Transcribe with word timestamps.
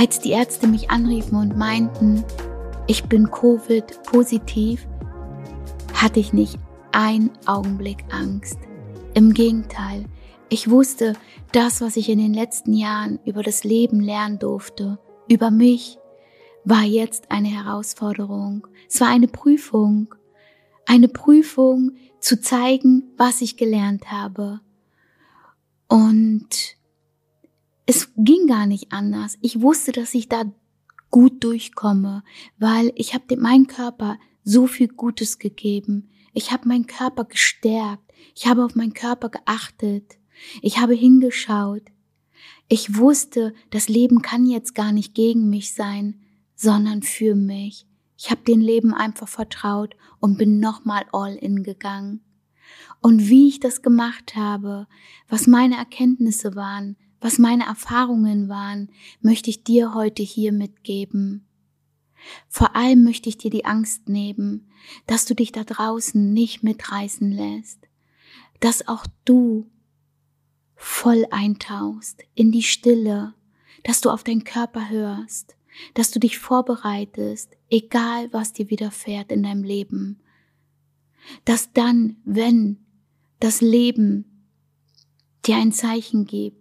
Als 0.00 0.18
die 0.18 0.30
Ärzte 0.30 0.66
mich 0.66 0.88
anriefen 0.88 1.36
und 1.36 1.58
meinten, 1.58 2.24
ich 2.86 3.04
bin 3.04 3.30
Covid-positiv, 3.30 4.88
hatte 5.92 6.20
ich 6.20 6.32
nicht 6.32 6.58
einen 6.90 7.30
Augenblick 7.44 8.06
Angst. 8.08 8.56
Im 9.12 9.34
Gegenteil, 9.34 10.06
ich 10.48 10.70
wusste, 10.70 11.12
das, 11.52 11.82
was 11.82 11.98
ich 11.98 12.08
in 12.08 12.18
den 12.18 12.32
letzten 12.32 12.72
Jahren 12.72 13.18
über 13.26 13.42
das 13.42 13.62
Leben 13.62 14.00
lernen 14.00 14.38
durfte, 14.38 14.98
über 15.28 15.50
mich, 15.50 15.98
war 16.64 16.84
jetzt 16.84 17.30
eine 17.30 17.48
Herausforderung. 17.48 18.66
Es 18.88 19.02
war 19.02 19.08
eine 19.08 19.28
Prüfung. 19.28 20.14
Eine 20.86 21.08
Prüfung 21.08 21.92
zu 22.20 22.40
zeigen, 22.40 23.02
was 23.18 23.42
ich 23.42 23.58
gelernt 23.58 24.10
habe. 24.10 24.60
Und 25.88 26.78
es 27.90 28.12
ging 28.16 28.46
gar 28.46 28.66
nicht 28.66 28.92
anders. 28.92 29.36
Ich 29.40 29.62
wusste, 29.62 29.90
dass 29.90 30.14
ich 30.14 30.28
da 30.28 30.44
gut 31.10 31.42
durchkomme, 31.42 32.22
weil 32.56 32.92
ich 32.94 33.14
habe 33.14 33.36
meinem 33.36 33.66
Körper 33.66 34.16
so 34.44 34.68
viel 34.68 34.86
Gutes 34.86 35.40
gegeben. 35.40 36.08
Ich 36.32 36.52
habe 36.52 36.68
meinen 36.68 36.86
Körper 36.86 37.24
gestärkt. 37.24 38.12
Ich 38.36 38.46
habe 38.46 38.64
auf 38.64 38.76
meinen 38.76 38.94
Körper 38.94 39.28
geachtet. 39.28 40.18
Ich 40.62 40.78
habe 40.78 40.94
hingeschaut. 40.94 41.82
Ich 42.68 42.96
wusste, 42.96 43.54
das 43.70 43.88
Leben 43.88 44.22
kann 44.22 44.46
jetzt 44.46 44.76
gar 44.76 44.92
nicht 44.92 45.12
gegen 45.12 45.50
mich 45.50 45.74
sein, 45.74 46.20
sondern 46.54 47.02
für 47.02 47.34
mich. 47.34 47.88
Ich 48.16 48.30
habe 48.30 48.42
dem 48.42 48.60
Leben 48.60 48.94
einfach 48.94 49.26
vertraut 49.26 49.96
und 50.20 50.38
bin 50.38 50.60
nochmal 50.60 51.06
all 51.10 51.34
in 51.34 51.64
gegangen. 51.64 52.20
Und 53.02 53.28
wie 53.28 53.48
ich 53.48 53.58
das 53.58 53.82
gemacht 53.82 54.36
habe, 54.36 54.86
was 55.28 55.48
meine 55.48 55.76
Erkenntnisse 55.76 56.54
waren, 56.54 56.96
was 57.20 57.38
meine 57.38 57.64
Erfahrungen 57.64 58.48
waren, 58.48 58.90
möchte 59.20 59.50
ich 59.50 59.62
dir 59.62 59.94
heute 59.94 60.22
hier 60.22 60.52
mitgeben. 60.52 61.46
Vor 62.48 62.76
allem 62.76 63.04
möchte 63.04 63.28
ich 63.28 63.38
dir 63.38 63.50
die 63.50 63.64
Angst 63.64 64.08
nehmen, 64.08 64.68
dass 65.06 65.24
du 65.24 65.34
dich 65.34 65.52
da 65.52 65.64
draußen 65.64 66.32
nicht 66.32 66.62
mitreißen 66.62 67.30
lässt, 67.30 67.88
dass 68.60 68.88
auch 68.88 69.06
du 69.24 69.70
voll 70.74 71.26
eintauchst 71.30 72.24
in 72.34 72.52
die 72.52 72.62
Stille, 72.62 73.34
dass 73.84 74.00
du 74.00 74.10
auf 74.10 74.24
deinen 74.24 74.44
Körper 74.44 74.88
hörst, 74.88 75.56
dass 75.94 76.10
du 76.10 76.18
dich 76.18 76.38
vorbereitest, 76.38 77.56
egal 77.70 78.32
was 78.32 78.52
dir 78.52 78.70
widerfährt 78.70 79.30
in 79.30 79.42
deinem 79.42 79.62
Leben, 79.62 80.20
dass 81.44 81.72
dann, 81.72 82.16
wenn 82.24 82.78
das 83.40 83.60
Leben 83.60 84.24
dir 85.46 85.56
ein 85.56 85.72
Zeichen 85.72 86.26
gibt, 86.26 86.59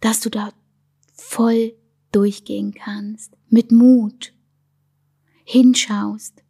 dass 0.00 0.20
du 0.20 0.30
da 0.30 0.52
voll 1.12 1.74
durchgehen 2.12 2.74
kannst, 2.74 3.36
mit 3.48 3.72
Mut 3.72 4.32
hinschaust 5.44 6.42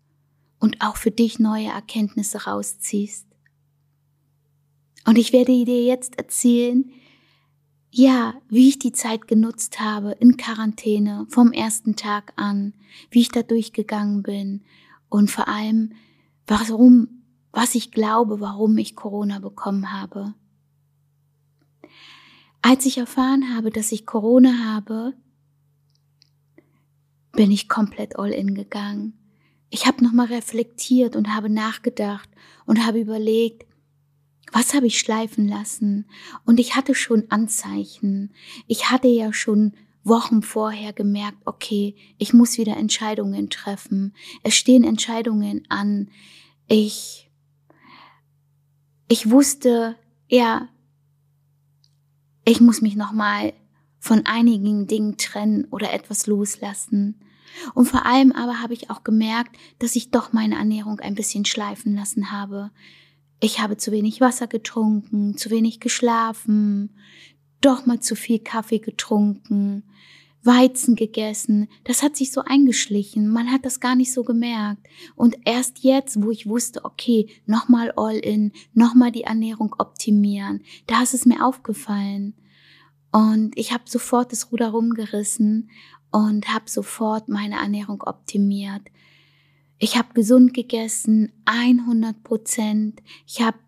und 0.58 0.80
auch 0.80 0.96
für 0.96 1.10
dich 1.10 1.38
neue 1.38 1.68
Erkenntnisse 1.68 2.44
rausziehst. 2.44 3.26
Und 5.06 5.16
ich 5.16 5.32
werde 5.32 5.64
dir 5.64 5.84
jetzt 5.84 6.18
erzählen, 6.18 6.90
ja, 7.90 8.34
wie 8.48 8.68
ich 8.68 8.78
die 8.78 8.92
Zeit 8.92 9.26
genutzt 9.26 9.80
habe 9.80 10.12
in 10.12 10.36
Quarantäne 10.36 11.26
vom 11.28 11.52
ersten 11.52 11.96
Tag 11.96 12.32
an, 12.36 12.74
wie 13.10 13.20
ich 13.20 13.30
da 13.30 13.42
durchgegangen 13.42 14.22
bin 14.22 14.62
und 15.08 15.30
vor 15.30 15.48
allem, 15.48 15.94
warum, 16.46 17.24
was 17.52 17.74
ich 17.74 17.90
glaube, 17.90 18.40
warum 18.40 18.78
ich 18.78 18.94
Corona 18.94 19.40
bekommen 19.40 19.92
habe. 19.92 20.34
Als 22.62 22.84
ich 22.86 22.98
erfahren 22.98 23.54
habe, 23.54 23.70
dass 23.70 23.92
ich 23.92 24.06
Corona 24.06 24.64
habe, 24.64 25.14
bin 27.32 27.50
ich 27.50 27.68
komplett 27.68 28.18
all 28.18 28.30
in 28.30 28.54
gegangen. 28.54 29.14
Ich 29.70 29.86
habe 29.86 30.04
nochmal 30.04 30.26
reflektiert 30.26 31.16
und 31.16 31.34
habe 31.34 31.48
nachgedacht 31.48 32.28
und 32.66 32.84
habe 32.84 33.00
überlegt, 33.00 33.66
was 34.52 34.74
habe 34.74 34.86
ich 34.86 34.98
schleifen 34.98 35.48
lassen? 35.48 36.06
Und 36.44 36.58
ich 36.58 36.74
hatte 36.74 36.94
schon 36.94 37.30
Anzeichen. 37.30 38.32
Ich 38.66 38.90
hatte 38.90 39.08
ja 39.08 39.32
schon 39.32 39.74
Wochen 40.02 40.42
vorher 40.42 40.92
gemerkt, 40.92 41.38
okay, 41.44 41.94
ich 42.18 42.32
muss 42.32 42.58
wieder 42.58 42.76
Entscheidungen 42.76 43.48
treffen. 43.48 44.14
Es 44.42 44.56
stehen 44.56 44.82
Entscheidungen 44.82 45.64
an. 45.68 46.08
Ich, 46.66 47.30
ich 49.08 49.30
wusste, 49.30 49.96
ja, 50.28 50.68
ich 52.50 52.60
muss 52.60 52.82
mich 52.82 52.96
nochmal 52.96 53.52
von 54.00 54.26
einigen 54.26 54.88
Dingen 54.88 55.16
trennen 55.16 55.66
oder 55.70 55.92
etwas 55.92 56.26
loslassen. 56.26 57.20
Und 57.74 57.86
vor 57.86 58.06
allem 58.06 58.32
aber 58.32 58.60
habe 58.60 58.74
ich 58.74 58.90
auch 58.90 59.04
gemerkt, 59.04 59.56
dass 59.78 59.94
ich 59.94 60.10
doch 60.10 60.32
meine 60.32 60.56
Ernährung 60.56 60.98
ein 60.98 61.14
bisschen 61.14 61.44
schleifen 61.44 61.94
lassen 61.94 62.32
habe. 62.32 62.72
Ich 63.38 63.60
habe 63.60 63.76
zu 63.76 63.92
wenig 63.92 64.20
Wasser 64.20 64.48
getrunken, 64.48 65.36
zu 65.36 65.50
wenig 65.50 65.78
geschlafen, 65.78 66.90
doch 67.60 67.86
mal 67.86 68.00
zu 68.00 68.16
viel 68.16 68.40
Kaffee 68.40 68.80
getrunken, 68.80 69.84
Weizen 70.42 70.96
gegessen. 70.96 71.68
Das 71.84 72.02
hat 72.02 72.16
sich 72.16 72.32
so 72.32 72.42
eingeschlichen. 72.44 73.28
Man 73.28 73.50
hat 73.50 73.64
das 73.64 73.80
gar 73.80 73.94
nicht 73.94 74.12
so 74.12 74.22
gemerkt. 74.24 74.86
Und 75.14 75.36
erst 75.44 75.80
jetzt, 75.80 76.22
wo 76.22 76.30
ich 76.30 76.46
wusste, 76.46 76.84
okay, 76.84 77.28
nochmal 77.46 77.92
all 77.96 78.16
in, 78.16 78.52
nochmal 78.72 79.12
die 79.12 79.24
Ernährung 79.24 79.74
optimieren, 79.78 80.62
da 80.86 81.02
ist 81.02 81.14
es 81.14 81.26
mir 81.26 81.44
aufgefallen. 81.44 82.34
Und 83.12 83.58
ich 83.58 83.72
habe 83.72 83.84
sofort 83.86 84.32
das 84.32 84.52
Ruder 84.52 84.70
rumgerissen 84.70 85.70
und 86.10 86.52
habe 86.52 86.70
sofort 86.70 87.28
meine 87.28 87.56
Ernährung 87.56 88.02
optimiert. 88.02 88.82
Ich 89.78 89.96
habe 89.96 90.14
gesund 90.14 90.54
gegessen, 90.54 91.32
100 91.46 92.22
Prozent. 92.22 93.02
Ich 93.26 93.40
habe 93.40 93.58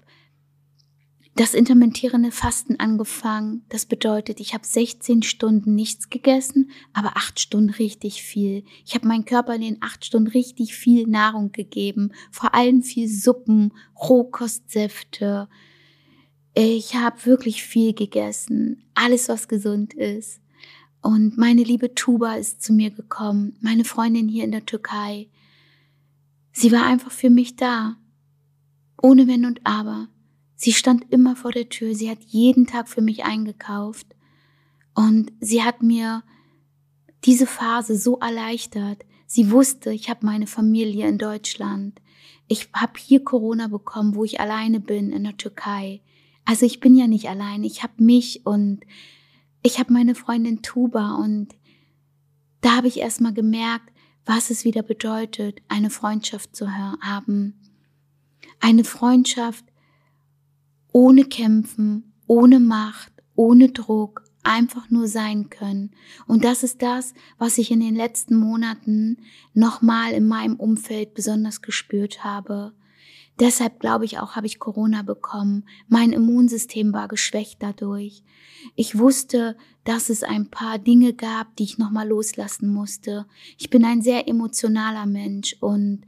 das 1.35 1.55
intermittierende 1.55 2.31
Fasten 2.31 2.79
angefangen. 2.79 3.65
Das 3.71 3.87
bedeutet, 3.87 4.39
ich 4.39 4.53
habe 4.53 4.67
16 4.67 5.23
Stunden 5.23 5.75
nichts 5.75 6.11
gegessen, 6.11 6.71
aber 6.93 7.17
8 7.17 7.41
Stunden 7.41 7.71
richtig 7.71 8.23
viel. 8.23 8.65
Ich 8.85 8.95
habe 8.95 9.09
meinem 9.09 9.25
Körper 9.25 9.55
in 9.55 9.63
den 9.63 9.79
8 9.81 10.05
Stunden 10.05 10.29
richtig 10.29 10.75
viel 10.75 11.07
Nahrung 11.07 11.51
gegeben, 11.53 12.13
vor 12.31 12.55
allem 12.55 12.83
viel 12.83 13.09
Suppen, 13.09 13.73
Rohkostsäfte. 13.99 15.49
Ich 16.55 16.95
habe 16.95 17.25
wirklich 17.25 17.63
viel 17.63 17.95
gegessen, 17.95 18.85
alles 18.95 19.31
was 19.31 19.49
gesund 19.49 19.95
ist. 19.95 20.41
Und 21.01 21.39
meine 21.39 21.63
liebe 21.63 21.95
Tuba 21.95 22.35
ist 22.35 22.63
zu 22.63 22.75
mir 22.75 22.91
gekommen, 22.91 23.57
meine 23.61 23.85
Freundin 23.85 24.29
hier 24.29 24.45
in 24.45 24.53
der 24.53 24.67
Türkei. 24.67 25.29
Sie 26.53 26.71
war 26.71 26.85
einfach 26.85 27.11
für 27.11 27.31
mich 27.31 27.57
da. 27.57 27.97
Ohne 29.01 29.27
Wenn 29.27 29.47
und 29.47 29.63
Aber. 29.65 30.09
Sie 30.63 30.73
stand 30.73 31.11
immer 31.11 31.35
vor 31.35 31.51
der 31.51 31.69
Tür. 31.69 31.93
Sie 31.93 32.09
hat 32.09 32.23
jeden 32.23 32.69
Tag 32.69 32.89
für 32.89 33.03
mich 33.03 33.25
eingekauft. 33.25 34.07
Und 34.95 35.33
sie 35.41 35.65
hat 35.65 35.83
mir 35.83 36.23
diese 37.25 37.49
Phase 37.49 37.99
so 37.99 38.21
erleichtert. 38.21 39.05
Sie 39.27 39.51
wusste, 39.51 39.93
ich 39.93 40.09
habe 40.09 40.25
meine 40.25 40.47
Familie 40.47 41.09
in 41.09 41.19
Deutschland. 41.19 42.01
Ich 42.47 42.69
habe 42.75 42.93
hier 42.97 43.25
Corona 43.25 43.67
bekommen, 43.67 44.15
wo 44.15 44.23
ich 44.23 44.39
alleine 44.39 44.79
bin 44.79 45.11
in 45.11 45.25
der 45.25 45.37
Türkei. 45.37 46.01
Also 46.45 46.65
ich 46.65 46.79
bin 46.79 46.95
ja 46.95 47.09
nicht 47.09 47.29
allein. 47.29 47.65
Ich 47.65 47.83
habe 47.83 47.95
mich 47.97 48.47
und 48.47 48.83
ich 49.65 49.81
habe 49.81 49.93
meine 49.93 50.15
Freundin 50.15 50.63
Tuba 50.63 51.17
und 51.17 51.49
da 52.61 52.77
habe 52.77 52.87
ich 52.87 53.01
erstmal 53.01 53.35
gemerkt, 53.35 53.91
was 54.25 54.51
es 54.51 54.65
wieder 54.65 54.85
bedeutet, 54.85 55.61
eine 55.67 55.91
Freundschaft 55.91 56.55
zu 56.55 56.71
haben. 56.71 57.59
Eine 58.61 58.85
Freundschaft 58.85 59.65
ohne 60.93 61.25
Kämpfen, 61.25 62.13
ohne 62.27 62.61
Macht, 62.61 63.13
ohne 63.35 63.71
Druck, 63.71 64.25
einfach 64.43 64.91
nur 64.91 65.09
sein 65.09 65.51
können. 65.51 65.91
Und 66.27 66.45
das 66.45 66.63
ist 66.63 66.83
das, 66.83 67.15
was 67.39 67.59
ich 67.59 67.71
in 67.71 67.81
den 67.81 67.95
letzten 67.95 68.37
Monaten 68.37 69.19
nochmal 69.55 70.13
in 70.13 70.27
meinem 70.27 70.57
Umfeld 70.57 71.15
besonders 71.15 71.63
gespürt 71.63 72.25
habe. 72.25 72.73
Deshalb 73.41 73.81
glaube 73.81 74.05
ich 74.05 74.19
auch, 74.19 74.37
habe 74.37 74.47
ich 74.47 74.59
Corona 74.59 75.03
bekommen. 75.03 75.65
Mein 75.89 76.13
Immunsystem 76.13 76.93
war 76.93 77.09
geschwächt 77.09 77.63
dadurch. 77.63 78.23
Ich 78.77 78.99
wusste, 78.99 79.57
dass 79.85 80.11
es 80.11 80.23
ein 80.23 80.51
paar 80.51 80.79
Dinge 80.79 81.15
gab, 81.15 81.57
die 81.57 81.65
ich 81.65 81.79
nochmal 81.79 82.07
loslassen 82.07 82.73
musste. 82.73 83.27
Ich 83.59 83.71
bin 83.71 83.85
ein 83.85 84.03
sehr 84.03 84.29
emotionaler 84.29 85.07
Mensch 85.07 85.57
und 85.61 86.03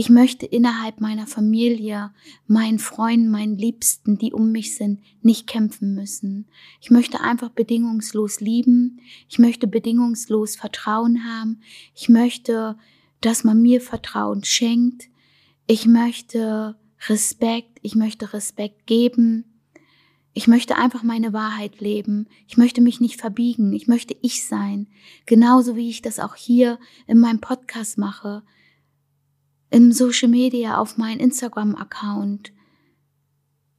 ich 0.00 0.10
möchte 0.10 0.46
innerhalb 0.46 1.00
meiner 1.00 1.26
Familie, 1.26 2.12
meinen 2.46 2.78
Freunden, 2.78 3.30
meinen 3.30 3.58
Liebsten, 3.58 4.16
die 4.16 4.32
um 4.32 4.52
mich 4.52 4.76
sind, 4.76 5.00
nicht 5.22 5.48
kämpfen 5.48 5.92
müssen. 5.96 6.46
Ich 6.80 6.92
möchte 6.92 7.20
einfach 7.20 7.48
bedingungslos 7.48 8.38
lieben. 8.38 9.00
Ich 9.28 9.40
möchte 9.40 9.66
bedingungslos 9.66 10.54
Vertrauen 10.54 11.24
haben. 11.24 11.62
Ich 11.96 12.08
möchte, 12.08 12.78
dass 13.22 13.42
man 13.42 13.60
mir 13.60 13.80
Vertrauen 13.80 14.44
schenkt. 14.44 15.08
Ich 15.66 15.84
möchte 15.86 16.76
Respekt. 17.08 17.80
Ich 17.82 17.96
möchte 17.96 18.32
Respekt 18.32 18.86
geben. 18.86 19.46
Ich 20.32 20.46
möchte 20.46 20.76
einfach 20.76 21.02
meine 21.02 21.32
Wahrheit 21.32 21.80
leben. 21.80 22.28
Ich 22.46 22.56
möchte 22.56 22.82
mich 22.82 23.00
nicht 23.00 23.20
verbiegen. 23.20 23.72
Ich 23.72 23.88
möchte 23.88 24.14
ich 24.22 24.46
sein. 24.46 24.86
Genauso 25.26 25.74
wie 25.74 25.90
ich 25.90 26.02
das 26.02 26.20
auch 26.20 26.36
hier 26.36 26.78
in 27.08 27.18
meinem 27.18 27.40
Podcast 27.40 27.98
mache. 27.98 28.44
Im 29.70 29.92
Social 29.92 30.28
Media, 30.28 30.78
auf 30.78 30.96
meinem 30.96 31.20
Instagram-Account. 31.20 32.52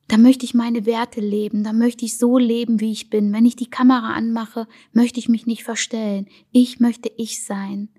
Da 0.07 0.18
möchte 0.18 0.44
ich 0.44 0.53
meine 0.53 0.86
Werte 0.86 1.21
leben. 1.21 1.63
Da 1.63 1.71
möchte 1.71 2.03
ich 2.03 2.18
so 2.18 2.38
leben, 2.38 2.80
wie 2.80 2.91
ich 2.91 3.09
bin. 3.09 3.31
Wenn 3.31 3.45
ich 3.45 3.56
die 3.56 3.69
Kamera 3.69 4.13
anmache, 4.13 4.68
möchte 4.91 5.19
ich 5.19 5.30
mich 5.30 5.45
nicht 5.45 5.63
verstellen. 5.63 6.27
Ich 6.51 6.80
möchte 6.80 7.12
ich 7.18 7.44
sein. 7.44 7.89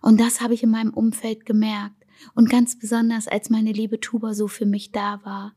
Und 0.00 0.20
das 0.20 0.40
habe 0.40 0.54
ich 0.54 0.62
in 0.62 0.70
meinem 0.70 0.94
Umfeld 0.94 1.44
gemerkt. 1.44 2.04
Und 2.34 2.48
ganz 2.48 2.78
besonders, 2.78 3.28
als 3.28 3.50
meine 3.50 3.72
liebe 3.72 4.00
Tuba 4.00 4.34
so 4.34 4.48
für 4.48 4.66
mich 4.66 4.92
da 4.92 5.20
war. 5.24 5.54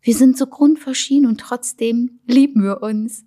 Wir 0.00 0.14
sind 0.14 0.36
so 0.36 0.46
grundverschieden 0.46 1.28
und 1.28 1.40
trotzdem 1.40 2.20
lieben 2.26 2.62
wir 2.62 2.82
uns. 2.82 3.24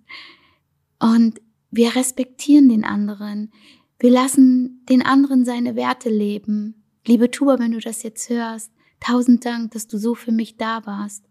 Und 0.99 1.41
wir 1.71 1.95
respektieren 1.95 2.69
den 2.69 2.83
anderen. 2.83 3.51
Wir 3.99 4.11
lassen 4.11 4.83
den 4.89 5.01
anderen 5.01 5.45
seine 5.45 5.75
Werte 5.75 6.09
leben. 6.09 6.84
Liebe 7.07 7.29
Tuba, 7.29 7.59
wenn 7.59 7.71
du 7.71 7.79
das 7.79 8.01
jetzt 8.01 8.29
hörst, 8.29 8.71
tausend 8.99 9.45
Dank, 9.45 9.71
dass 9.71 9.87
du 9.87 9.99
so 9.99 10.15
für 10.15 10.31
mich 10.31 10.57
da 10.57 10.85
warst. 10.87 11.23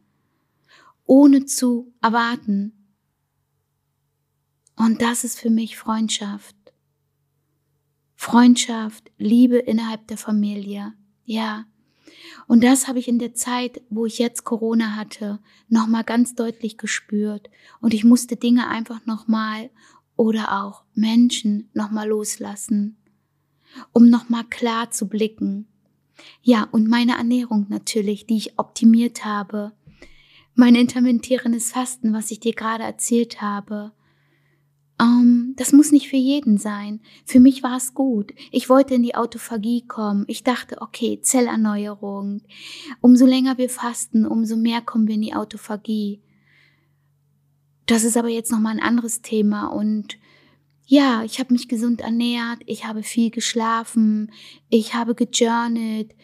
Ohne 1.05 1.47
zu 1.47 1.93
erwarten. 2.01 2.73
Und 4.77 5.03
das 5.03 5.25
ist 5.25 5.41
für 5.41 5.51
mich 5.51 5.77
Freundschaft. 5.77 6.55
Freundschaft, 8.15 9.11
Liebe 9.19 9.59
innerhalb 9.59 10.07
der 10.07 10.17
Familie. 10.17 10.95
Ja. 11.25 11.67
Und 12.47 12.63
das 12.63 12.87
habe 12.87 13.01
ich 13.01 13.09
in 13.09 13.19
der 13.19 13.35
Zeit, 13.35 13.83
wo 13.91 14.07
ich 14.07 14.19
jetzt 14.19 14.45
Corona 14.45 14.95
hatte, 14.95 15.41
nochmal 15.69 16.05
ganz 16.05 16.35
deutlich 16.35 16.79
gespürt. 16.79 17.51
Und 17.81 17.95
ich 17.95 18.05
musste 18.05 18.37
Dinge 18.37 18.69
einfach 18.69 19.05
nochmal 19.07 19.71
oder 20.17 20.63
auch 20.63 20.85
Menschen 20.95 21.69
nochmal 21.75 22.09
loslassen, 22.09 22.97
um 23.93 24.09
nochmal 24.09 24.45
klar 24.45 24.91
zu 24.91 25.09
blicken. 25.09 25.67
Ja, 26.43 26.69
und 26.71 26.89
meine 26.89 27.17
Ernährung 27.17 27.67
natürlich, 27.69 28.27
die 28.27 28.37
ich 28.37 28.59
optimiert 28.59 29.25
habe. 29.25 29.73
Mein 30.55 30.75
intermittierendes 30.75 31.73
Fasten, 31.73 32.13
was 32.13 32.31
ich 32.31 32.41
dir 32.41 32.55
gerade 32.55 32.85
erzählt 32.85 33.41
habe. 33.41 33.93
Um, 35.01 35.55
das 35.57 35.73
muss 35.73 35.91
nicht 35.91 36.09
für 36.09 36.17
jeden 36.17 36.57
sein. 36.57 37.01
Für 37.25 37.41
mich 37.41 37.65
war 37.65 37.77
es 37.77 37.95
gut. 37.95 38.33
Ich 38.53 38.69
wollte 38.69 38.95
in 38.95 39.03
die 39.03 39.17
Autophagie 39.17 39.85
kommen. 39.89 40.25
Ich 40.29 40.45
dachte, 40.45 40.81
okay, 40.81 41.21
Zellerneuerung. 41.21 42.43
Umso 43.01 43.27
länger 43.27 43.59
wir 43.59 43.69
fasten, 43.69 44.25
umso 44.25 44.57
mehr 44.57 44.83
kommen 44.83 45.09
wir 45.09 45.17
in 45.17 45.23
die 45.23 45.35
Autophagie. 45.35 46.21
Das 47.87 48.05
ist 48.05 48.17
aber 48.17 48.29
jetzt 48.29 48.53
nochmal 48.53 48.75
ein 48.75 48.83
anderes 48.83 49.21
Thema 49.21 49.67
und 49.67 50.17
ja, 50.87 51.23
ich 51.25 51.39
habe 51.39 51.53
mich 51.53 51.69
gesund 51.69 52.03
ernährt, 52.03 52.61
ich 52.67 52.85
habe 52.85 53.03
viel 53.03 53.31
geschlafen, 53.31 54.31
ich 54.69 54.95
habe 54.95 55.15
gejournelt, 55.15 56.15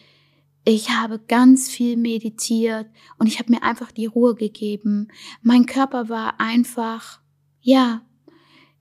ich 0.63 0.91
habe 0.91 1.19
ganz 1.19 1.69
viel 1.69 1.97
meditiert 1.97 2.87
und 3.17 3.27
ich 3.27 3.39
habe 3.39 3.51
mir 3.51 3.63
einfach 3.63 3.91
die 3.91 4.05
Ruhe 4.05 4.35
gegeben. 4.35 5.07
Mein 5.41 5.65
Körper 5.65 6.09
war 6.09 6.39
einfach, 6.39 7.21
ja, 7.61 8.01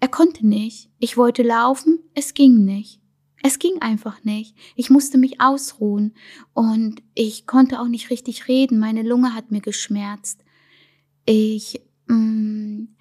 er 0.01 0.09
konnte 0.09 0.47
nicht. 0.47 0.91
Ich 0.99 1.17
wollte 1.17 1.43
laufen, 1.43 2.01
es 2.15 2.35
ging 2.35 2.65
nicht. 2.65 3.01
Es 3.43 3.59
ging 3.59 3.81
einfach 3.81 4.23
nicht. 4.23 4.55
Ich 4.77 4.91
musste 4.91 5.17
mich 5.17 5.41
ausruhen 5.41 6.15
und 6.53 7.03
ich 7.15 7.47
konnte 7.47 7.81
auch 7.81 7.89
nicht 7.89 8.11
richtig 8.11 8.49
reden. 8.49 8.79
Meine 8.79 9.03
Lunge 9.03 9.35
hat 9.35 9.51
mir 9.51 9.63
geschmerzt. 9.63 10.45
Ich 11.25 11.81
mh, 12.07 12.17
mm, 12.17 12.60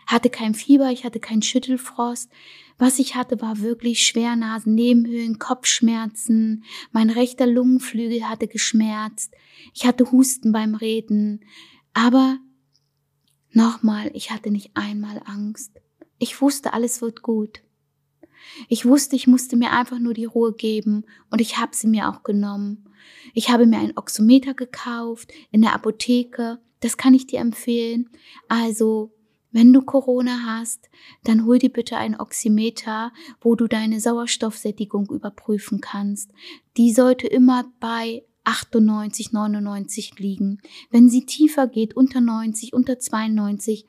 hatte 0.10 0.30
kein 0.32 0.56
Fieber, 0.56 0.92
ich 0.92 1.06
hatte 1.06 1.20
keinen 1.20 1.44
Schüttelfrost. 1.44 2.32
Was 2.80 2.98
ich 2.98 3.16
hatte, 3.16 3.42
war 3.42 3.60
wirklich 3.60 4.06
Schwernasen, 4.06 4.74
Nebenhöhlen, 4.74 5.38
Kopfschmerzen. 5.38 6.64
Mein 6.92 7.12
rechter 7.12 7.46
Lungenflügel 7.46 8.28
hatte 8.28 8.48
geschmerzt. 8.48 9.36
Ich 9.74 9.86
hatte 9.86 10.12
Husten 10.12 10.52
beim 10.52 10.74
Reden. 10.74 11.46
Aber 11.94 12.40
nochmal, 13.52 14.10
ich 14.16 14.32
hatte 14.32 14.50
nicht 14.50 14.72
einmal 14.74 15.22
Angst. 15.26 15.80
Ich 16.18 16.42
wusste, 16.42 16.74
alles 16.74 17.02
wird 17.02 17.22
gut. 17.22 17.62
Ich 18.68 18.86
wusste, 18.86 19.16
ich 19.16 19.28
musste 19.28 19.58
mir 19.58 19.72
einfach 19.74 20.00
nur 20.00 20.16
die 20.16 20.26
Ruhe 20.26 20.54
geben 20.54 21.06
und 21.30 21.40
ich 21.40 21.58
habe 21.58 21.76
sie 21.76 21.88
mir 21.88 22.10
auch 22.10 22.24
genommen. 22.24 22.90
Ich 23.36 23.50
habe 23.50 23.68
mir 23.68 23.78
ein 23.78 23.96
Oxometer 23.96 24.56
gekauft 24.56 25.32
in 25.52 25.62
der 25.62 25.74
Apotheke. 25.76 26.60
Das 26.80 26.98
kann 26.98 27.14
ich 27.14 27.28
dir 27.28 27.40
empfehlen. 27.40 28.10
Also, 28.48 29.14
wenn 29.52 29.74
du 29.74 29.82
Corona 29.82 30.46
hast, 30.46 30.90
dann 31.24 31.46
hol 31.46 31.58
dir 31.58 31.72
bitte 31.72 31.98
ein 31.98 32.20
Oximeter, 32.20 33.12
wo 33.42 33.56
du 33.56 33.68
deine 33.68 34.00
Sauerstoffsättigung 34.00 35.10
überprüfen 35.10 35.82
kannst. 35.82 36.32
Die 36.78 36.94
sollte 36.94 37.28
immer 37.28 37.66
bei 37.80 38.24
98, 38.44 39.32
99 39.32 40.20
liegen. 40.20 40.60
Wenn 40.92 41.10
sie 41.10 41.26
tiefer 41.26 41.68
geht, 41.68 41.96
unter 41.96 42.22
90, 42.22 42.74
unter 42.74 43.00
92, 43.00 43.86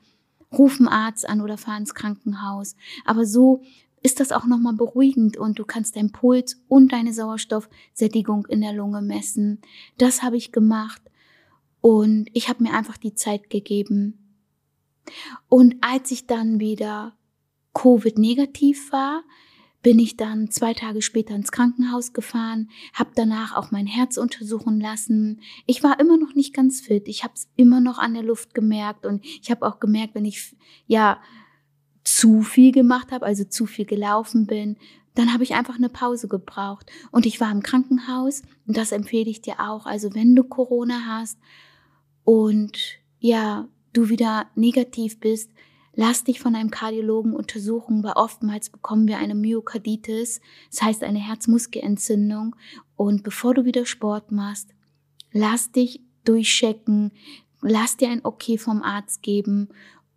rufen 0.51 0.87
Arzt 0.87 1.27
an 1.27 1.41
oder 1.41 1.57
fahr 1.57 1.77
ins 1.77 1.93
Krankenhaus. 1.93 2.75
Aber 3.05 3.25
so 3.25 3.61
ist 4.03 4.19
das 4.19 4.31
auch 4.31 4.45
nochmal 4.45 4.73
beruhigend 4.73 5.37
und 5.37 5.59
du 5.59 5.65
kannst 5.65 5.95
deinen 5.95 6.11
Puls 6.11 6.59
und 6.67 6.91
deine 6.91 7.13
Sauerstoffsättigung 7.13 8.47
in 8.47 8.61
der 8.61 8.73
Lunge 8.73 9.01
messen. 9.01 9.61
Das 9.97 10.23
habe 10.23 10.37
ich 10.37 10.51
gemacht 10.51 11.01
und 11.81 12.29
ich 12.33 12.49
habe 12.49 12.63
mir 12.63 12.73
einfach 12.73 12.97
die 12.97 13.13
Zeit 13.13 13.49
gegeben. 13.49 14.20
Und 15.49 15.75
als 15.81 16.11
ich 16.11 16.27
dann 16.27 16.59
wieder 16.59 17.15
Covid-negativ 17.73 18.91
war, 18.91 19.23
bin 19.81 19.97
ich 19.97 20.15
dann 20.15 20.51
zwei 20.51 20.73
Tage 20.73 21.01
später 21.01 21.35
ins 21.35 21.51
Krankenhaus 21.51 22.13
gefahren, 22.13 22.69
habe 22.93 23.11
danach 23.15 23.55
auch 23.55 23.71
mein 23.71 23.87
Herz 23.87 24.17
untersuchen 24.17 24.79
lassen. 24.79 25.41
Ich 25.65 25.83
war 25.83 25.99
immer 25.99 26.17
noch 26.17 26.35
nicht 26.35 26.53
ganz 26.53 26.81
fit. 26.81 27.07
Ich 27.07 27.23
habe 27.23 27.33
es 27.35 27.49
immer 27.55 27.81
noch 27.81 27.97
an 27.97 28.13
der 28.13 28.23
Luft 28.23 28.53
gemerkt 28.53 29.05
und 29.05 29.25
ich 29.25 29.49
habe 29.49 29.65
auch 29.65 29.79
gemerkt, 29.79 30.13
wenn 30.13 30.25
ich 30.25 30.55
ja 30.85 31.19
zu 32.03 32.41
viel 32.41 32.71
gemacht 32.71 33.11
habe, 33.11 33.25
also 33.25 33.43
zu 33.43 33.65
viel 33.65 33.85
gelaufen 33.85 34.45
bin, 34.45 34.77
dann 35.15 35.33
habe 35.33 35.43
ich 35.43 35.53
einfach 35.55 35.75
eine 35.75 35.89
Pause 35.89 36.27
gebraucht. 36.27 36.89
Und 37.11 37.25
ich 37.25 37.39
war 37.41 37.51
im 37.51 37.63
Krankenhaus 37.63 38.43
und 38.67 38.77
das 38.77 38.91
empfehle 38.91 39.29
ich 39.29 39.41
dir 39.41 39.59
auch. 39.59 39.85
Also 39.85 40.13
wenn 40.13 40.35
du 40.35 40.43
Corona 40.43 41.05
hast 41.05 41.37
und 42.23 42.99
ja, 43.19 43.67
du 43.93 44.09
wieder 44.09 44.47
negativ 44.55 45.19
bist, 45.19 45.49
Lass 45.93 46.23
dich 46.23 46.39
von 46.39 46.55
einem 46.55 46.71
Kardiologen 46.71 47.33
untersuchen, 47.33 48.03
weil 48.03 48.13
oftmals 48.13 48.69
bekommen 48.69 49.07
wir 49.07 49.17
eine 49.17 49.35
Myokarditis, 49.35 50.39
das 50.69 50.81
heißt 50.81 51.03
eine 51.03 51.19
Herzmuskelentzündung. 51.19 52.55
Und 52.95 53.23
bevor 53.23 53.53
du 53.53 53.65
wieder 53.65 53.85
Sport 53.85 54.31
machst, 54.31 54.69
lass 55.33 55.71
dich 55.71 56.01
durchchecken, 56.23 57.11
lass 57.61 57.97
dir 57.97 58.09
ein 58.09 58.23
Okay 58.23 58.57
vom 58.57 58.83
Arzt 58.83 59.21
geben 59.21 59.67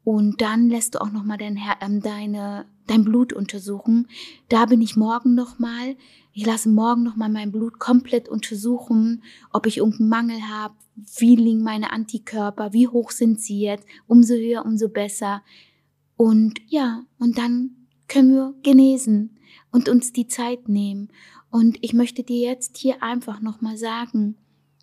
und 0.05 0.41
dann 0.43 0.69
lässt 0.69 0.95
du 0.95 1.01
auch 1.01 1.11
nochmal 1.11 1.39
dein, 1.39 1.57
äh, 1.57 2.01
deine, 2.01 2.67
dein 2.87 3.05
Blut 3.05 3.33
untersuchen. 3.33 4.09
Da 4.49 4.67
bin 4.67 4.81
ich 4.81 4.97
morgen 4.97 5.35
nochmal. 5.35 5.97
Ich 6.33 6.45
lasse 6.45 6.69
morgen 6.69 7.03
nochmal 7.03 7.29
mein 7.31 7.53
Blut 7.53 7.79
komplett 7.79 8.29
untersuchen, 8.29 9.23
ob 9.53 9.67
ich 9.67 9.79
irgendeinen 9.79 10.09
Mangel 10.09 10.49
habe, 10.49 10.75
wie 11.19 11.37
liegen 11.37 11.63
meine 11.63 11.93
Antikörper, 11.93 12.73
wie 12.73 12.89
hoch 12.89 13.11
sind 13.11 13.41
sie 13.41 13.61
jetzt, 13.61 13.87
umso 14.07 14.35
höher, 14.35 14.65
umso 14.65 14.89
besser. 14.89 15.43
Und 16.17 16.61
ja, 16.67 17.05
und 17.19 17.39
dann 17.39 17.71
können 18.09 18.35
wir 18.35 18.55
genesen 18.63 19.39
und 19.71 19.89
uns 19.89 20.13
die 20.13 20.29
Zeit 20.29 20.69
nehmen. 20.69 21.09
Und 21.51 21.79
ich 21.83 21.95
möchte 21.95 22.23
dir 22.23 22.49
jetzt 22.49 22.77
hier 22.77 23.03
einfach 23.03 23.41
nochmal 23.41 23.77
sagen, 23.77 24.37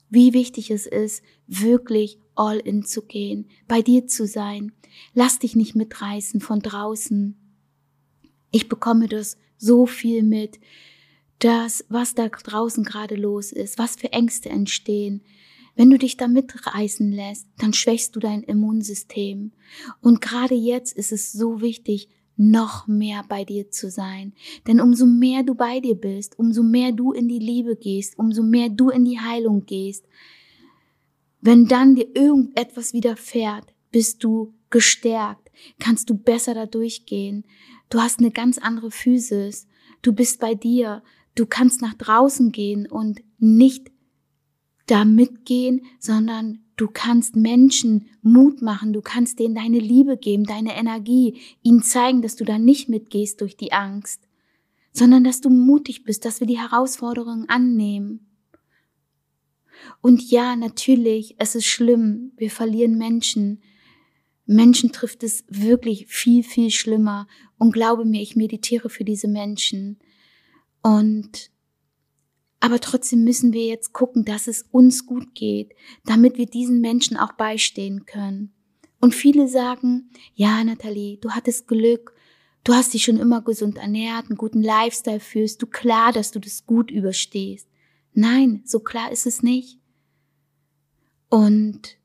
wie 0.10 0.34
wichtig 0.34 0.72
es 0.72 0.86
ist, 0.86 1.24
wirklich 1.48 2.20
all 2.36 2.58
in 2.58 2.84
zu 2.84 3.02
gehen, 3.02 3.48
bei 3.68 3.82
dir 3.82 4.08
zu 4.08 4.28
sein. 4.28 4.74
Lass 5.14 5.40
dich 5.40 5.56
nicht 5.56 5.76
mitreißen 5.76 6.42
von 6.42 6.60
draußen. 6.60 7.38
Ich 8.52 8.70
bekomme 8.70 9.08
das 9.08 9.38
so 9.58 9.86
viel 9.86 10.24
mit, 10.24 10.60
dass 11.40 11.86
was 11.90 12.14
da 12.14 12.28
draußen 12.28 12.84
gerade 12.84 13.16
los 13.16 13.52
ist, 13.52 13.78
was 13.78 13.96
für 13.96 14.12
Ängste 14.12 14.50
entstehen, 14.50 15.24
wenn 15.76 15.90
du 15.90 15.98
dich 15.98 16.18
da 16.18 16.28
mitreißen 16.28 17.12
lässt, 17.12 17.48
dann 17.58 17.74
schwächst 17.74 18.16
du 18.16 18.20
dein 18.20 18.44
Immunsystem. 18.44 19.52
Und 20.02 20.22
gerade 20.22 20.56
jetzt 20.56 20.96
ist 20.96 21.12
es 21.12 21.32
so 21.32 21.62
wichtig, 21.62 22.10
noch 22.36 22.88
mehr 22.88 23.24
bei 23.28 23.46
dir 23.46 23.70
zu 23.70 23.90
sein. 23.90 24.34
Denn 24.68 24.82
umso 24.82 25.06
mehr 25.06 25.44
du 25.44 25.56
bei 25.56 25.80
dir 25.80 25.96
bist, 25.96 26.38
umso 26.40 26.64
mehr 26.64 26.92
du 26.92 27.12
in 27.12 27.28
die 27.28 27.40
Liebe 27.40 27.76
gehst, 27.76 28.18
umso 28.18 28.44
mehr 28.44 28.70
du 28.70 28.90
in 28.90 29.06
die 29.06 29.20
Heilung 29.20 29.66
gehst, 29.66 30.06
wenn 31.40 31.66
dann 31.68 31.96
dir 31.96 32.08
irgendetwas 32.16 32.94
widerfährt, 32.94 33.74
bist 33.92 34.24
du 34.24 34.54
gestärkt, 34.70 35.52
kannst 35.80 36.10
du 36.10 36.16
besser 36.16 36.54
da 36.54 36.66
durchgehen. 36.66 37.46
Du 37.92 38.00
hast 38.00 38.20
eine 38.20 38.32
ganz 38.32 38.58
andere 38.58 38.90
Physis. 38.90 39.68
Du 40.02 40.14
bist 40.14 40.40
bei 40.40 40.56
dir. 40.56 41.04
Du 41.36 41.46
kannst 41.46 41.82
nach 41.82 41.94
draußen 41.94 42.52
gehen 42.52 42.88
und 42.90 43.22
nicht 43.38 43.92
da 44.88 45.06
mitgehen, 45.06 45.82
sondern 46.00 46.64
du 46.78 46.88
kannst 46.88 47.36
Menschen 47.36 48.10
Mut 48.22 48.62
machen, 48.62 48.94
du 48.94 49.02
kannst 49.02 49.40
denen 49.40 49.56
deine 49.56 49.80
Liebe 49.80 50.18
geben, 50.18 50.46
deine 50.46 50.76
Energie, 50.76 51.40
ihnen 51.62 51.84
zeigen, 51.84 52.22
dass 52.22 52.36
du 52.36 52.44
da 52.44 52.58
nicht 52.58 52.90
mitgehst 52.90 53.40
durch 53.42 53.56
die 53.56 53.72
Angst, 53.72 54.28
sondern 54.92 55.24
dass 55.24 55.42
du 55.42 55.50
mutig 55.50 56.04
bist, 56.04 56.26
dass 56.26 56.40
wir 56.40 56.48
die 56.48 56.60
Herausforderungen 56.60 57.48
annehmen. 57.50 58.32
Und 60.02 60.30
ja, 60.32 60.56
natürlich, 60.56 61.36
es 61.40 61.56
ist 61.56 61.66
schlimm, 61.66 62.32
wir 62.38 62.52
verlieren 62.52 62.98
Menschen. 62.98 63.62
Menschen 64.46 64.92
trifft 64.92 65.24
es 65.24 65.44
wirklich 65.48 66.08
viel, 66.08 66.44
viel 66.44 66.72
schlimmer. 66.72 67.28
Und 67.58 67.72
glaube 67.72 68.06
mir, 68.06 68.22
ich 68.22 68.36
meditiere 68.36 68.90
für 68.90 69.04
diese 69.04 69.28
Menschen. 69.28 70.00
Und 70.82 71.52
aber 72.64 72.80
trotzdem 72.80 73.24
müssen 73.24 73.54
wir 73.54 73.66
jetzt 73.66 73.92
gucken, 73.92 74.24
dass 74.24 74.46
es 74.46 74.66
uns 74.72 75.08
gut 75.08 75.34
geht, 75.34 75.74
damit 76.06 76.38
wir 76.38 76.46
diesen 76.46 76.80
Menschen 76.80 77.18
auch 77.18 77.34
beistehen 77.34 78.06
können. 78.06 78.54
Und 79.00 79.16
viele 79.16 79.48
sagen, 79.48 80.12
ja, 80.36 80.64
Nathalie, 80.64 81.18
du 81.18 81.32
hattest 81.32 81.68
Glück, 81.68 82.14
du 82.64 82.74
hast 82.76 82.94
dich 82.94 83.04
schon 83.04 83.18
immer 83.18 83.42
gesund 83.42 83.78
ernährt, 83.78 84.28
einen 84.30 84.38
guten 84.38 84.62
Lifestyle 84.62 85.20
führst, 85.20 85.60
du 85.64 85.66
klar, 85.66 86.14
dass 86.14 86.30
du 86.30 86.40
das 86.40 86.68
gut 86.68 86.92
überstehst. 86.92 87.68
Nein, 88.14 88.62
so 88.64 88.80
klar 88.80 89.12
ist 89.12 89.26
es 89.26 89.42
nicht. 89.42 89.80
Und 91.30 91.98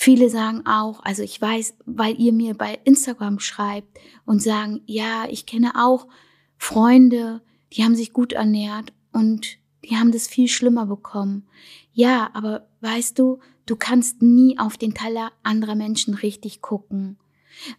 viele 0.00 0.30
sagen 0.30 0.64
auch, 0.64 1.04
also 1.04 1.22
ich 1.22 1.38
weiß, 1.38 1.74
weil 1.84 2.18
ihr 2.18 2.32
mir 2.32 2.54
bei 2.54 2.80
Instagram 2.84 3.38
schreibt 3.38 3.98
und 4.24 4.42
sagen, 4.42 4.80
ja, 4.86 5.26
ich 5.28 5.44
kenne 5.44 5.72
auch 5.76 6.08
Freunde, 6.56 7.42
die 7.74 7.84
haben 7.84 7.94
sich 7.94 8.14
gut 8.14 8.32
ernährt 8.32 8.94
und 9.12 9.58
die 9.84 9.96
haben 9.96 10.10
das 10.10 10.26
viel 10.26 10.48
schlimmer 10.48 10.86
bekommen. 10.86 11.46
Ja, 11.92 12.30
aber 12.32 12.66
weißt 12.80 13.18
du, 13.18 13.40
du 13.66 13.76
kannst 13.76 14.22
nie 14.22 14.58
auf 14.58 14.78
den 14.78 14.94
Teller 14.94 15.32
anderer 15.42 15.74
Menschen 15.74 16.14
richtig 16.14 16.62
gucken. 16.62 17.18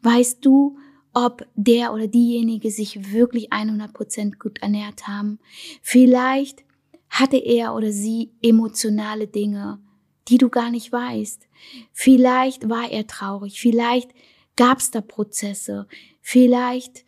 Weißt 0.03 0.45
du, 0.45 0.77
ob 1.13 1.47
der 1.55 1.91
oder 1.91 2.07
diejenige 2.07 2.69
sich 2.69 3.11
wirklich 3.11 3.51
100% 3.51 4.37
gut 4.37 4.59
ernährt 4.59 5.07
haben? 5.07 5.39
Vielleicht 5.81 6.63
hatte 7.09 7.37
er 7.37 7.73
oder 7.73 7.91
sie 7.91 8.31
emotionale 8.43 9.25
Dinge, 9.25 9.79
die 10.27 10.37
du 10.37 10.49
gar 10.49 10.69
nicht 10.69 10.91
weißt. 10.91 11.47
Vielleicht 11.91 12.69
war 12.69 12.89
er 12.91 13.07
traurig, 13.07 13.59
vielleicht 13.59 14.11
gab 14.55 14.79
es 14.79 14.91
da 14.91 15.01
Prozesse, 15.01 15.87
vielleicht 16.21 17.05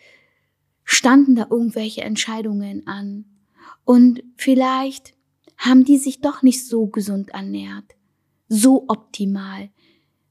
standen 0.84 1.36
da 1.36 1.48
irgendwelche 1.50 2.02
Entscheidungen 2.02 2.88
an. 2.88 3.26
Und 3.86 4.24
vielleicht 4.38 5.14
haben 5.58 5.84
die 5.86 5.98
sich 5.98 6.22
doch 6.22 6.42
nicht 6.42 6.66
so 6.66 6.88
gesund 6.88 7.30
ernährt, 7.32 7.96
so 8.48 8.86
optimal. 8.88 9.70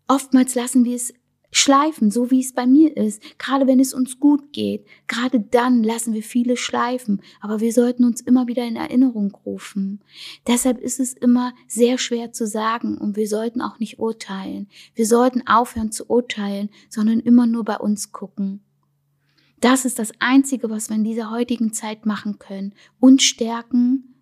Oftmals 0.08 0.54
lassen 0.54 0.84
wir 0.84 0.96
es 0.96 1.14
schleifen, 1.52 2.10
so 2.10 2.30
wie 2.32 2.40
es 2.40 2.52
bei 2.52 2.66
mir 2.66 2.96
ist. 2.96 3.22
Gerade 3.38 3.68
wenn 3.68 3.78
es 3.78 3.94
uns 3.94 4.18
gut 4.18 4.52
geht, 4.52 4.84
gerade 5.06 5.38
dann 5.38 5.84
lassen 5.84 6.14
wir 6.14 6.22
viele 6.22 6.56
schleifen. 6.56 7.20
Aber 7.40 7.60
wir 7.60 7.72
sollten 7.72 8.04
uns 8.04 8.20
immer 8.20 8.48
wieder 8.48 8.66
in 8.66 8.74
Erinnerung 8.74 9.36
rufen. 9.46 10.00
Deshalb 10.48 10.80
ist 10.80 10.98
es 10.98 11.12
immer 11.12 11.52
sehr 11.68 11.98
schwer 11.98 12.32
zu 12.32 12.46
sagen 12.46 12.96
und 12.98 13.16
wir 13.16 13.28
sollten 13.28 13.60
auch 13.60 13.78
nicht 13.78 14.00
urteilen. 14.00 14.68
Wir 14.94 15.06
sollten 15.06 15.46
aufhören 15.46 15.92
zu 15.92 16.06
urteilen, 16.06 16.70
sondern 16.88 17.20
immer 17.20 17.46
nur 17.46 17.64
bei 17.64 17.76
uns 17.76 18.10
gucken. 18.10 18.62
Das 19.60 19.84
ist 19.84 20.00
das 20.00 20.10
Einzige, 20.18 20.70
was 20.70 20.88
wir 20.88 20.96
in 20.96 21.04
dieser 21.04 21.30
heutigen 21.30 21.72
Zeit 21.72 22.06
machen 22.06 22.38
können. 22.38 22.74
Uns 22.98 23.22
stärken, 23.22 24.16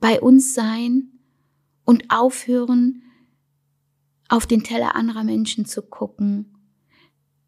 bei 0.00 0.20
uns 0.20 0.52
sein 0.52 1.12
und 1.84 2.10
aufhören, 2.10 3.02
auf 4.28 4.46
den 4.46 4.64
Teller 4.64 4.96
anderer 4.96 5.24
Menschen 5.24 5.64
zu 5.64 5.82
gucken, 5.82 6.52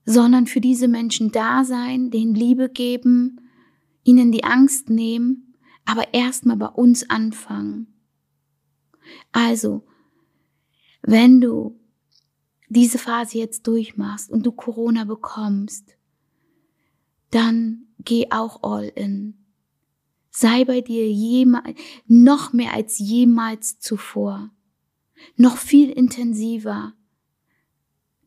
sondern 0.04 0.46
für 0.46 0.60
diese 0.60 0.88
Menschen 0.88 1.32
da 1.32 1.64
sein, 1.64 2.10
denen 2.10 2.34
Liebe 2.34 2.68
geben, 2.68 3.40
ihnen 4.04 4.32
die 4.32 4.44
Angst 4.44 4.90
nehmen, 4.90 5.54
aber 5.84 6.12
erstmal 6.14 6.56
bei 6.56 6.68
uns 6.68 7.08
anfangen. 7.08 7.86
Also, 9.32 9.86
wenn 11.02 11.40
du 11.40 11.78
diese 12.68 12.98
Phase 12.98 13.38
jetzt 13.38 13.66
durchmachst 13.66 14.30
und 14.30 14.44
du 14.44 14.52
Corona 14.52 15.04
bekommst, 15.04 15.96
dann 17.30 17.86
geh 17.98 18.26
auch 18.30 18.62
all 18.62 18.88
in. 18.94 19.44
Sei 20.30 20.64
bei 20.64 20.80
dir 20.80 21.10
jemals, 21.10 21.78
noch 22.06 22.52
mehr 22.52 22.74
als 22.74 22.98
jemals 22.98 23.78
zuvor. 23.78 24.50
Noch 25.36 25.56
viel 25.56 25.90
intensiver. 25.90 26.94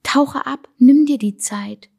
Tauche 0.08 0.46
ab, 0.46 0.70
nimm 0.78 1.06
dir 1.06 1.18
die 1.18 1.36
Zeit. 1.36 1.90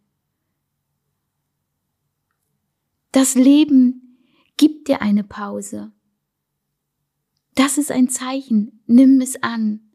Das 3.12 3.34
Leben 3.34 4.18
gibt 4.56 4.88
dir 4.88 5.02
eine 5.02 5.24
Pause. 5.24 5.92
Das 7.54 7.76
ist 7.76 7.90
ein 7.90 8.08
Zeichen. 8.08 8.80
Nimm 8.86 9.20
es 9.20 9.42
an. 9.42 9.90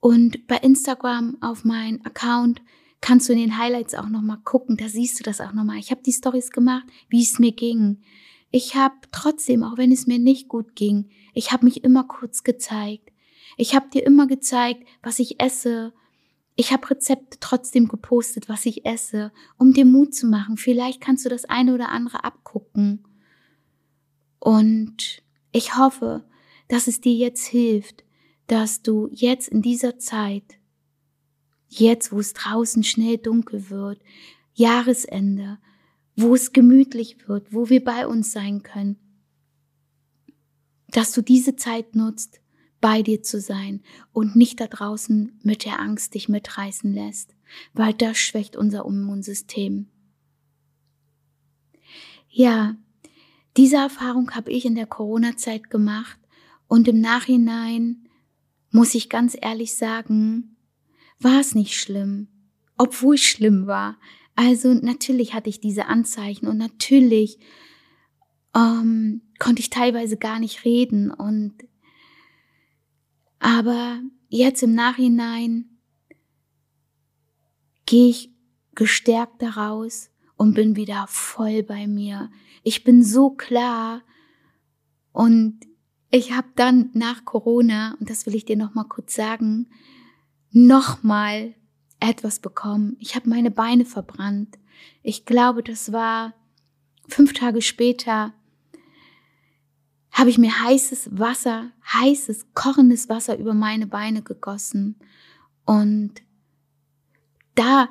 Und 0.00 0.48
bei 0.48 0.56
Instagram 0.56 1.36
auf 1.40 1.64
meinen 1.64 2.04
Account 2.04 2.60
kannst 3.00 3.28
du 3.28 3.34
in 3.34 3.38
den 3.38 3.56
Highlights 3.56 3.94
auch 3.94 4.08
nochmal 4.08 4.40
gucken, 4.42 4.76
da 4.76 4.88
siehst 4.88 5.20
du 5.20 5.22
das 5.22 5.40
auch 5.40 5.52
nochmal. 5.52 5.78
Ich 5.78 5.92
habe 5.92 6.02
die 6.02 6.12
Stories 6.12 6.50
gemacht, 6.50 6.86
wie 7.08 7.22
es 7.22 7.38
mir 7.38 7.52
ging. 7.52 8.02
Ich 8.50 8.74
habe 8.74 8.96
trotzdem, 9.12 9.62
auch 9.62 9.76
wenn 9.76 9.92
es 9.92 10.08
mir 10.08 10.18
nicht 10.18 10.48
gut 10.48 10.74
ging, 10.74 11.08
ich 11.34 11.52
habe 11.52 11.66
mich 11.66 11.84
immer 11.84 12.02
kurz 12.02 12.42
gezeigt. 12.42 13.12
Ich 13.56 13.76
habe 13.76 13.90
dir 13.90 14.04
immer 14.04 14.26
gezeigt, 14.26 14.88
was 15.04 15.20
ich 15.20 15.40
esse. 15.40 15.92
Ich 16.60 16.72
habe 16.72 16.90
Rezepte 16.90 17.38
trotzdem 17.38 17.86
gepostet, 17.86 18.48
was 18.48 18.66
ich 18.66 18.84
esse, 18.84 19.30
um 19.58 19.72
dir 19.72 19.84
Mut 19.84 20.12
zu 20.12 20.26
machen. 20.26 20.56
Vielleicht 20.56 21.00
kannst 21.00 21.24
du 21.24 21.28
das 21.28 21.44
eine 21.44 21.72
oder 21.72 21.90
andere 21.90 22.24
abgucken. 22.24 23.04
Und 24.40 25.22
ich 25.52 25.76
hoffe, 25.76 26.24
dass 26.66 26.88
es 26.88 27.00
dir 27.00 27.14
jetzt 27.14 27.46
hilft, 27.46 28.02
dass 28.48 28.82
du 28.82 29.08
jetzt 29.12 29.46
in 29.48 29.62
dieser 29.62 29.98
Zeit 29.98 30.58
Jetzt, 31.68 32.12
wo 32.12 32.18
es 32.18 32.32
draußen 32.32 32.82
schnell 32.82 33.18
dunkel 33.18 33.68
wird, 33.70 34.00
Jahresende, 34.54 35.58
wo 36.16 36.34
es 36.34 36.52
gemütlich 36.52 37.28
wird, 37.28 37.52
wo 37.52 37.68
wir 37.68 37.84
bei 37.84 38.06
uns 38.06 38.32
sein 38.32 38.62
können, 38.62 38.96
dass 40.88 41.12
du 41.12 41.22
diese 41.22 41.56
Zeit 41.56 41.94
nutzt, 41.94 42.40
bei 42.80 43.02
dir 43.02 43.22
zu 43.22 43.40
sein 43.40 43.82
und 44.12 44.36
nicht 44.36 44.60
da 44.60 44.66
draußen 44.66 45.38
mit 45.42 45.64
der 45.64 45.80
Angst 45.80 46.14
dich 46.14 46.28
mitreißen 46.28 46.92
lässt, 46.92 47.34
weil 47.72 47.94
das 47.94 48.18
schwächt 48.18 48.56
unser 48.56 48.84
Immunsystem. 48.84 49.88
Ja, 52.28 52.76
diese 53.56 53.76
Erfahrung 53.76 54.30
habe 54.32 54.52
ich 54.52 54.64
in 54.64 54.74
der 54.74 54.86
Corona-Zeit 54.86 55.70
gemacht 55.70 56.18
und 56.68 56.86
im 56.86 57.00
Nachhinein 57.00 58.08
muss 58.70 58.94
ich 58.94 59.08
ganz 59.08 59.36
ehrlich 59.40 59.74
sagen, 59.74 60.56
war 61.18 61.40
es 61.40 61.54
nicht 61.54 61.74
schlimm, 61.74 62.28
obwohl 62.76 63.16
es 63.16 63.22
schlimm 63.22 63.66
war. 63.66 63.96
Also 64.36 64.72
natürlich 64.74 65.34
hatte 65.34 65.50
ich 65.50 65.60
diese 65.60 65.86
Anzeichen 65.86 66.46
und 66.46 66.58
natürlich 66.58 67.40
ähm, 68.54 69.22
konnte 69.38 69.60
ich 69.60 69.70
teilweise 69.70 70.16
gar 70.16 70.38
nicht 70.38 70.64
reden 70.64 71.10
und 71.10 71.54
aber 73.38 74.00
jetzt 74.28 74.62
im 74.62 74.74
Nachhinein 74.74 75.78
gehe 77.86 78.10
ich 78.10 78.30
gestärkt 78.74 79.42
daraus 79.42 80.10
und 80.36 80.54
bin 80.54 80.76
wieder 80.76 81.06
voll 81.08 81.62
bei 81.62 81.86
mir. 81.86 82.30
Ich 82.62 82.84
bin 82.84 83.02
so 83.02 83.30
klar 83.30 84.02
und 85.12 85.60
ich 86.10 86.32
habe 86.32 86.48
dann 86.54 86.90
nach 86.94 87.24
Corona, 87.24 87.96
und 88.00 88.08
das 88.08 88.24
will 88.24 88.34
ich 88.34 88.44
dir 88.44 88.56
noch 88.56 88.74
mal 88.74 88.84
kurz 88.84 89.14
sagen, 89.14 89.68
nochmal 90.50 91.54
etwas 92.00 92.40
bekommen. 92.40 92.96
Ich 92.98 93.14
habe 93.14 93.28
meine 93.28 93.50
Beine 93.50 93.84
verbrannt. 93.84 94.58
Ich 95.02 95.26
glaube, 95.26 95.62
das 95.62 95.92
war 95.92 96.34
fünf 97.08 97.32
Tage 97.32 97.60
später, 97.60 98.32
habe 100.18 100.30
ich 100.30 100.38
mir 100.38 100.62
heißes 100.62 101.10
Wasser, 101.12 101.70
heißes, 101.92 102.46
kochendes 102.54 103.08
Wasser 103.08 103.38
über 103.38 103.54
meine 103.54 103.86
Beine 103.86 104.22
gegossen. 104.22 104.96
Und 105.64 106.14
da, 107.54 107.88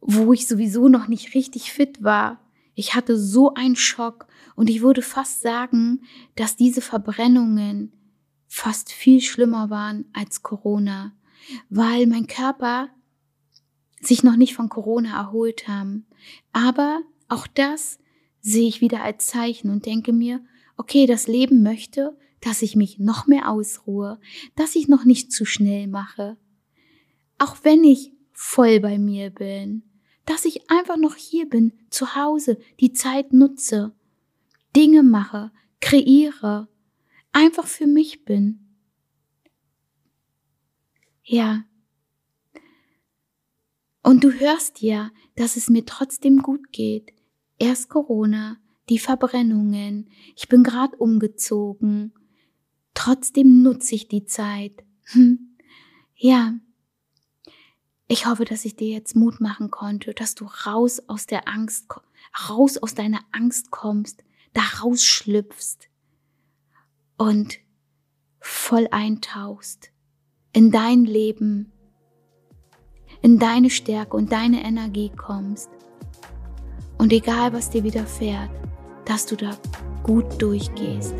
wo 0.00 0.32
ich 0.32 0.46
sowieso 0.46 0.88
noch 0.88 1.08
nicht 1.08 1.34
richtig 1.34 1.72
fit 1.72 2.02
war, 2.02 2.40
ich 2.74 2.94
hatte 2.94 3.18
so 3.18 3.54
einen 3.54 3.76
Schock 3.76 4.26
und 4.56 4.70
ich 4.70 4.80
würde 4.80 5.02
fast 5.02 5.42
sagen, 5.42 6.02
dass 6.36 6.56
diese 6.56 6.80
Verbrennungen 6.80 7.92
fast 8.48 8.92
viel 8.92 9.20
schlimmer 9.20 9.70
waren 9.70 10.06
als 10.12 10.42
Corona 10.42 11.12
weil 11.68 12.06
mein 12.06 12.26
Körper 12.26 12.88
sich 14.00 14.22
noch 14.22 14.36
nicht 14.36 14.54
von 14.54 14.68
Corona 14.68 15.16
erholt 15.16 15.68
haben. 15.68 16.06
Aber 16.52 17.00
auch 17.28 17.46
das 17.46 17.98
sehe 18.40 18.68
ich 18.68 18.80
wieder 18.80 19.02
als 19.02 19.26
Zeichen 19.26 19.70
und 19.70 19.86
denke 19.86 20.12
mir, 20.12 20.40
okay, 20.76 21.06
das 21.06 21.26
Leben 21.26 21.62
möchte, 21.62 22.16
dass 22.40 22.62
ich 22.62 22.76
mich 22.76 22.98
noch 22.98 23.26
mehr 23.26 23.50
ausruhe, 23.50 24.18
dass 24.56 24.74
ich 24.74 24.88
noch 24.88 25.04
nicht 25.04 25.32
zu 25.32 25.44
schnell 25.44 25.86
mache. 25.86 26.36
Auch 27.38 27.56
wenn 27.62 27.84
ich 27.84 28.12
voll 28.32 28.80
bei 28.80 28.98
mir 28.98 29.30
bin, 29.30 29.82
dass 30.24 30.44
ich 30.44 30.70
einfach 30.70 30.96
noch 30.96 31.16
hier 31.16 31.48
bin, 31.48 31.72
zu 31.90 32.14
Hause, 32.14 32.58
die 32.78 32.92
Zeit 32.92 33.32
nutze, 33.32 33.92
Dinge 34.76 35.02
mache, 35.02 35.50
kreiere, 35.80 36.68
einfach 37.32 37.66
für 37.66 37.86
mich 37.86 38.24
bin. 38.24 38.76
Ja. 41.24 41.64
Und 44.02 44.24
du 44.24 44.32
hörst 44.32 44.80
ja, 44.80 45.10
dass 45.36 45.56
es 45.56 45.68
mir 45.68 45.84
trotzdem 45.84 46.42
gut 46.42 46.72
geht. 46.72 47.12
Erst 47.58 47.88
Corona, 47.88 48.59
die 48.90 48.98
Verbrennungen, 48.98 50.10
ich 50.36 50.48
bin 50.48 50.64
gerade 50.64 50.96
umgezogen. 50.96 52.12
Trotzdem 52.92 53.62
nutze 53.62 53.94
ich 53.94 54.08
die 54.08 54.24
Zeit. 54.24 54.84
Hm. 55.12 55.56
Ja. 56.16 56.54
Ich 58.08 58.26
hoffe, 58.26 58.44
dass 58.44 58.64
ich 58.64 58.74
dir 58.74 58.88
jetzt 58.88 59.14
Mut 59.14 59.40
machen 59.40 59.70
konnte, 59.70 60.12
dass 60.12 60.34
du 60.34 60.44
raus 60.44 61.00
aus 61.06 61.26
der 61.26 61.46
Angst, 61.46 61.86
raus 62.50 62.76
aus 62.78 62.94
deiner 62.94 63.20
Angst 63.30 63.70
kommst, 63.70 64.24
da 64.52 64.62
rausschlüpfst 64.82 65.88
und 67.16 67.58
voll 68.40 68.88
eintauchst 68.90 69.92
in 70.52 70.72
dein 70.72 71.04
Leben, 71.04 71.70
in 73.22 73.38
deine 73.38 73.70
Stärke 73.70 74.16
und 74.16 74.32
deine 74.32 74.64
Energie 74.64 75.12
kommst. 75.16 75.70
Und 76.98 77.12
egal 77.12 77.52
was 77.52 77.70
dir 77.70 77.84
widerfährt, 77.84 78.50
dass 79.10 79.26
du 79.26 79.34
da 79.34 79.50
gut 80.04 80.40
durchgehst. 80.40 81.12